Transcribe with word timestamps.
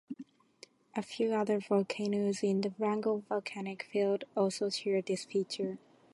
A 0.95 1.03
few 1.03 1.33
other 1.33 1.59
volcanoes 1.59 2.41
in 2.41 2.61
the 2.61 2.73
Wrangell 2.79 3.19
Volcanic 3.29 3.83
Field 3.83 4.23
also 4.35 4.71
share 4.71 4.99
this 5.03 5.25
feature. 5.25 5.77